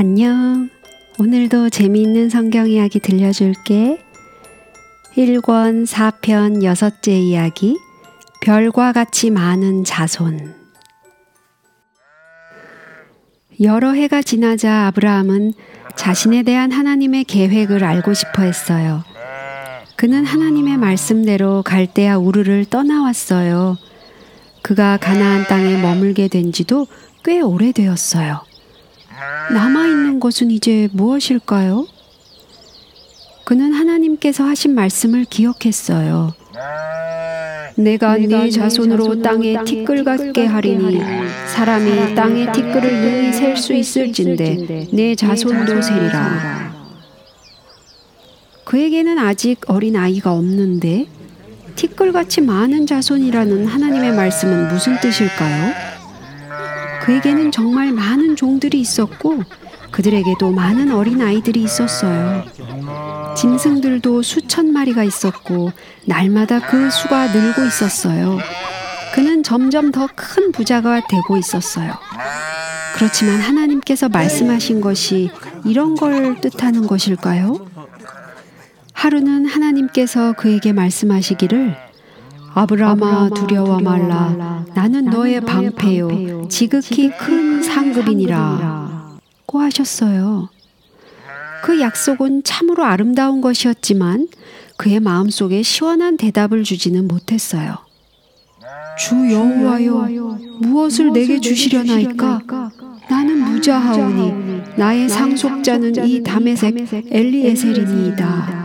안녕. 0.00 0.70
오늘도 1.18 1.70
재미있는 1.70 2.28
성경 2.28 2.70
이야기 2.70 3.00
들려줄게. 3.00 4.00
1권 5.16 5.88
4편 5.88 6.62
여섯째 6.62 7.18
이야기. 7.18 7.76
별과 8.40 8.92
같이 8.92 9.30
많은 9.30 9.82
자손. 9.82 10.54
여러 13.60 13.90
해가 13.90 14.22
지나자 14.22 14.86
아브라함은 14.86 15.54
자신에 15.96 16.44
대한 16.44 16.70
하나님의 16.70 17.24
계획을 17.24 17.82
알고 17.82 18.14
싶어 18.14 18.42
했어요. 18.42 19.02
그는 19.96 20.24
하나님의 20.24 20.76
말씀대로 20.76 21.64
갈대아 21.64 22.18
우르를 22.18 22.66
떠나왔어요. 22.66 23.76
그가 24.62 24.96
가나안 24.96 25.48
땅에 25.48 25.76
머물게 25.76 26.28
된 26.28 26.52
지도 26.52 26.86
꽤 27.24 27.40
오래되었어요. 27.40 28.47
남아있는 29.52 30.20
것은 30.20 30.50
이제 30.50 30.88
무엇일까요? 30.92 31.86
그는 33.44 33.72
하나님께서 33.72 34.44
하신 34.44 34.74
말씀을 34.74 35.24
기억했어요. 35.24 36.34
내가 37.76 38.16
네 38.16 38.50
자손으로 38.50 39.22
땅에 39.22 39.56
티끌 39.64 40.04
같게 40.04 40.44
하리니 40.46 41.00
사람이 41.46 42.14
땅의 42.14 42.52
티끌을 42.52 43.00
능히 43.00 43.32
셀 43.32 43.56
수 43.56 43.72
있을진데 43.72 44.88
내 44.92 45.14
자손도 45.14 45.80
세리라. 45.80 46.74
그에게는 48.64 49.18
아직 49.18 49.60
어린 49.68 49.96
아이가 49.96 50.32
없는데 50.32 51.06
티끌같이 51.76 52.40
많은 52.42 52.86
자손이라는 52.86 53.66
하나님의 53.66 54.12
말씀은 54.12 54.68
무슨 54.68 55.00
뜻일까요? 55.00 55.72
그에게는 57.02 57.52
정말 57.52 57.92
많은 57.92 58.36
종들이 58.36 58.80
있었고 58.80 59.42
그들에게도 59.90 60.50
많은 60.52 60.92
어린 60.92 61.22
아이들이 61.22 61.62
있었어요. 61.62 62.44
짐승들도 63.36 64.22
수천 64.22 64.72
마리가 64.72 65.04
있었고 65.04 65.72
날마다 66.04 66.60
그 66.60 66.90
수가 66.90 67.28
늘고 67.32 67.64
있었어요. 67.64 68.38
그는 69.14 69.42
점점 69.42 69.90
더 69.90 70.06
큰 70.14 70.52
부자가 70.52 71.00
되고 71.08 71.36
있었어요. 71.36 71.92
그렇지만 72.96 73.40
하나님께서 73.40 74.08
말씀하신 74.08 74.80
것이 74.80 75.30
이런 75.64 75.94
걸 75.94 76.40
뜻하는 76.40 76.86
것일까요? 76.86 77.66
하루는 78.92 79.46
하나님께서 79.46 80.32
그에게 80.32 80.72
말씀하시기를 80.72 81.76
아브라함아 82.58 83.30
두려워 83.30 83.78
말라. 83.78 84.64
나는 84.74 85.04
너의 85.04 85.40
방패요. 85.40 86.48
지극히 86.48 87.08
큰 87.10 87.62
상급이니라. 87.62 89.18
고 89.46 89.60
하셨어요. 89.60 90.48
그 91.62 91.80
약속은 91.80 92.42
참으로 92.42 92.84
아름다운 92.84 93.40
것이었지만 93.40 94.28
그의 94.76 94.98
마음속에 95.00 95.62
시원한 95.62 96.16
대답을 96.16 96.64
주지는 96.64 97.06
못했어요. 97.06 97.76
주 98.98 99.14
여호와여 99.14 100.38
무엇을 100.60 101.12
내게 101.12 101.40
주시려나이까? 101.40 102.42
나는 103.08 103.38
무자하오니 103.38 104.62
나의 104.76 105.08
상속자는 105.08 106.06
이 106.06 106.22
다메섹 106.24 106.74
엘리에셀이니이다. 107.10 108.57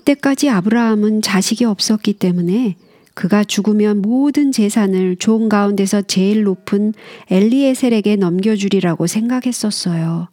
이때까지 0.00 0.48
아브라함은 0.48 1.22
자식이 1.22 1.64
없었기 1.64 2.14
때문에 2.14 2.76
그가 3.14 3.44
죽으면 3.44 4.00
모든 4.00 4.50
재산을 4.52 5.16
종 5.16 5.48
가운데서 5.48 6.02
제일 6.02 6.44
높은 6.44 6.94
엘리에셀에게 7.30 8.16
넘겨주리라고 8.16 9.06
생각했었어요. 9.06 10.28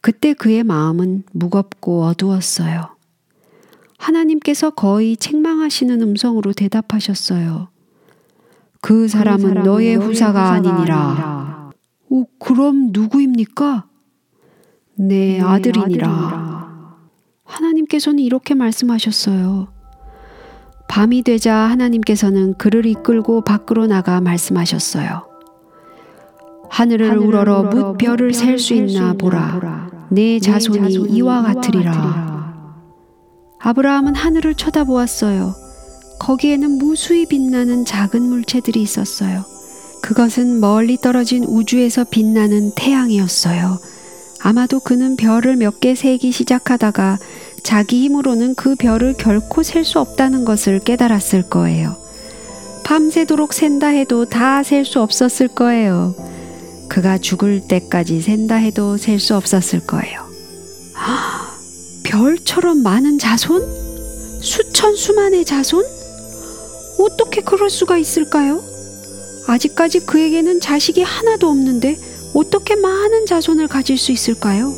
그때 0.00 0.32
그의 0.34 0.62
마음은 0.62 1.24
무겁고 1.32 2.04
어두웠어요. 2.04 2.96
하나님께서 3.98 4.70
거의 4.70 5.16
책망하시는 5.16 6.00
음성으로 6.00 6.52
대답하셨어요. 6.52 7.68
그 8.80 9.08
사람은 9.08 9.62
너의 9.64 9.96
후사가 9.96 10.52
아니니라. 10.52 11.70
오, 12.08 12.24
그럼 12.38 12.90
누구입니까? 12.92 13.86
내 14.96 15.40
아들이니라. 15.40 16.49
하나님께서는 17.90 18.20
이렇게 18.20 18.54
말씀하셨어요. 18.54 19.68
밤이 20.88 21.22
되자 21.22 21.54
하나님께서는 21.54 22.54
그를 22.54 22.86
이끌고 22.86 23.42
밖으로 23.42 23.86
나가 23.86 24.20
말씀하셨어요. 24.20 25.26
하늘을 26.70 27.18
우러러 27.18 27.64
뭇 27.64 27.98
별을 27.98 28.32
셀 28.32 28.58
수 28.58 28.74
있나 28.74 29.12
보라. 29.14 29.90
내 30.10 30.38
자손이 30.38 30.94
이와 31.10 31.42
같으리라. 31.42 32.54
아브라함은 33.58 34.14
하늘을 34.14 34.54
쳐다보았어요. 34.54 35.54
거기에는 36.20 36.78
무수히 36.78 37.26
빛나는 37.26 37.84
작은 37.84 38.22
물체들이 38.22 38.80
있었어요. 38.80 39.42
그것은 40.02 40.60
멀리 40.60 40.96
떨어진 40.96 41.44
우주에서 41.44 42.04
빛나는 42.04 42.72
태양이었어요. 42.76 43.78
아마도 44.42 44.80
그는 44.80 45.16
별을 45.16 45.56
몇 45.56 45.80
개 45.80 45.94
세기 45.94 46.32
시작하다가 46.32 47.18
자기 47.62 48.02
힘으로는 48.04 48.54
그 48.54 48.74
별을 48.74 49.14
결코 49.14 49.62
셀 49.62 49.84
수 49.84 49.98
없다는 50.00 50.44
것을 50.44 50.80
깨달았을 50.80 51.42
거예요. 51.50 51.96
밤새도록 52.84 53.52
샌다 53.52 53.88
해도 53.88 54.24
다 54.24 54.62
셀 54.62 54.84
수 54.84 55.00
없었을 55.00 55.48
거예요. 55.48 56.14
그가 56.88 57.18
죽을 57.18 57.60
때까지 57.68 58.20
샌다 58.20 58.56
해도 58.56 58.96
셀 58.96 59.20
수 59.20 59.36
없었을 59.36 59.80
거예요. 59.80 60.22
아, 60.94 61.52
별처럼 62.02 62.82
많은 62.82 63.18
자손? 63.18 64.40
수천 64.42 64.96
수만의 64.96 65.44
자손? 65.44 65.84
어떻게 66.98 67.40
그럴 67.42 67.70
수가 67.70 67.96
있을까요? 67.98 68.62
아직까지 69.46 70.00
그에게는 70.00 70.60
자식이 70.60 71.02
하나도 71.02 71.48
없는데 71.48 71.98
어떻게 72.34 72.76
많은 72.76 73.26
자손을 73.26 73.68
가질 73.68 73.96
수 73.98 74.12
있을까요? 74.12 74.74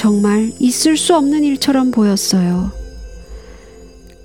정말 0.00 0.50
있을 0.58 0.96
수 0.96 1.14
없는 1.14 1.44
일처럼 1.44 1.90
보였어요. 1.90 2.72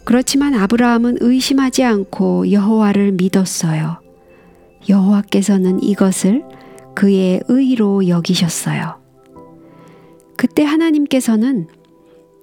그렇지만 0.05 0.53
아브라함은 0.53 1.17
의심하지 1.19 1.83
않고 1.83 2.49
여호와를 2.49 3.11
믿었어요. 3.11 3.97
여호와께서는 4.87 5.83
이것을 5.83 6.45
그의 6.93 7.41
의로 7.49 8.07
여기셨어요. 8.07 9.01
그때 10.37 10.63
하나님께서는 10.63 11.67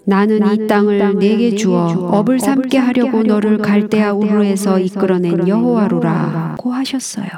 나는, 0.05 0.39
나는 0.41 0.65
이 0.65 0.69
땅을 0.69 1.19
내게 1.19 1.57
주어 1.57 1.87
업을 1.87 2.39
삼게 2.39 2.77
하려고 2.77 3.23
너를 3.23 3.57
갈대아 3.57 4.13
우르에서 4.13 4.79
이끌어낸 4.79 5.49
여호와로라고 5.49 6.71
하셨어요. 6.71 7.29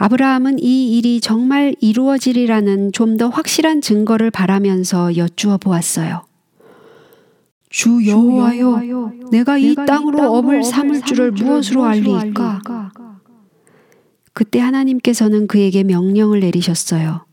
아브라함은 0.00 0.58
이 0.60 0.96
일이 0.96 1.20
정말 1.20 1.74
이루어지리라는 1.80 2.92
좀 2.92 3.18
더 3.18 3.28
확실한 3.28 3.82
증거를 3.82 4.30
바라면서 4.30 5.16
여쭈어 5.16 5.58
보았어요. 5.58 6.24
주 7.68 8.06
여호와여, 8.06 9.12
내가 9.30 9.58
이 9.58 9.74
땅으로 9.74 10.32
업을 10.32 10.62
삼을 10.64 11.02
줄을 11.02 11.32
무엇으로 11.32 11.84
알리이까? 11.84 12.62
그때 14.32 14.58
하나님께서는 14.58 15.48
그에게 15.48 15.82
명령을 15.82 16.40
내리셨어요. 16.40 17.26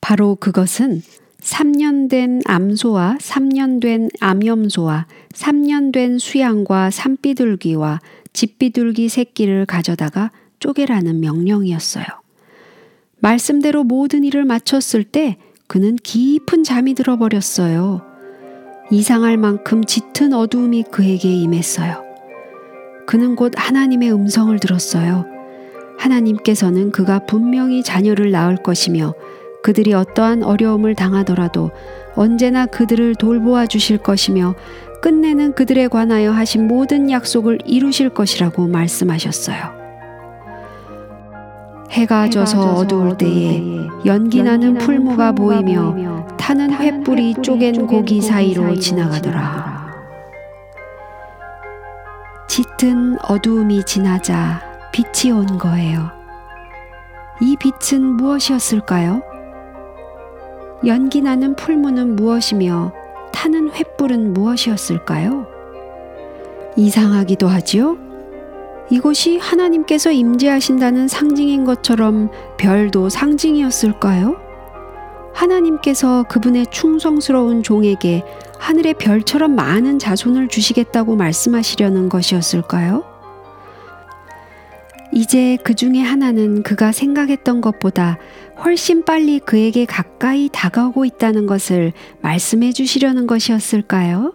바로 0.00 0.34
그것은 0.34 1.02
3년 1.40 2.10
된 2.10 2.40
암소와 2.46 3.18
3년 3.20 3.80
된 3.80 4.08
암염소와 4.18 5.06
3년 5.34 5.92
된 5.92 6.18
수양과 6.18 6.90
산비둘기와 6.90 8.00
집비둘기 8.32 9.08
새끼를 9.08 9.66
가져다가 9.66 10.32
쪼개라는 10.64 11.20
명령이었어요. 11.20 12.06
말씀대로 13.18 13.84
모든 13.84 14.24
일을 14.24 14.46
마쳤을 14.46 15.04
때 15.04 15.36
그는 15.66 15.96
깊은 15.96 16.64
잠이 16.64 16.94
들어버렸어요. 16.94 18.00
이상할 18.90 19.36
만큼 19.36 19.84
짙은 19.84 20.32
어두움이 20.32 20.84
그에게 20.84 21.30
임했어요. 21.30 22.02
그는 23.06 23.36
곧 23.36 23.52
하나님의 23.54 24.10
음성을 24.10 24.58
들었어요. 24.58 25.26
하나님께서는 25.98 26.92
그가 26.92 27.26
분명히 27.26 27.82
자녀를 27.82 28.30
낳을 28.30 28.56
것이며 28.56 29.12
그들이 29.62 29.92
어떠한 29.92 30.44
어려움을 30.44 30.94
당하더라도 30.94 31.72
언제나 32.14 32.64
그들을 32.64 33.16
돌보아 33.16 33.66
주실 33.66 33.98
것이며 33.98 34.54
끝내는 35.02 35.54
그들에 35.54 35.88
관하여 35.88 36.32
하신 36.32 36.66
모든 36.66 37.10
약속을 37.10 37.58
이루실 37.66 38.10
것이라고 38.10 38.66
말씀하셨어요. 38.66 39.83
해가 41.90 42.28
져서 42.28 42.74
어두울 42.74 43.16
때에 43.16 43.62
연기 44.04 44.42
나는 44.42 44.78
풀무가 44.78 45.32
보이며 45.32 46.26
타는 46.36 46.70
횃불이 46.70 47.42
쪼갠 47.42 47.86
고기 47.86 48.20
사이로 48.20 48.74
지나가더라. 48.76 49.84
짙은 52.48 53.18
어두움이 53.22 53.84
지나자 53.84 54.60
빛이 54.92 55.32
온 55.32 55.58
거예요. 55.58 56.10
이 57.40 57.56
빛은 57.56 58.02
무엇이었을까요? 58.02 59.22
연기 60.86 61.20
나는 61.20 61.56
풀무는 61.56 62.14
무엇이며 62.14 62.92
타는 63.32 63.70
횃불은 63.70 64.32
무엇이었을까요? 64.32 65.46
이상하기도 66.76 67.48
하지요? 67.48 68.03
이곳이 68.90 69.38
하나님께서 69.38 70.12
임재하신다는 70.12 71.08
상징인 71.08 71.64
것처럼 71.64 72.30
별도 72.58 73.08
상징이었을까요? 73.08 74.36
하나님께서 75.32 76.24
그분의 76.28 76.66
충성스러운 76.70 77.62
종에게 77.62 78.22
하늘의 78.58 78.94
별처럼 78.94 79.56
많은 79.56 79.98
자손을 79.98 80.48
주시겠다고 80.48 81.16
말씀하시려는 81.16 82.08
것이었을까요? 82.08 83.04
이제 85.12 85.56
그 85.62 85.74
중에 85.74 86.00
하나는 86.00 86.62
그가 86.62 86.92
생각했던 86.92 87.60
것보다 87.60 88.18
훨씬 88.64 89.04
빨리 89.04 89.38
그에게 89.38 89.84
가까이 89.84 90.48
다가오고 90.52 91.04
있다는 91.04 91.46
것을 91.46 91.92
말씀해 92.20 92.72
주시려는 92.72 93.26
것이었을까요? 93.26 94.34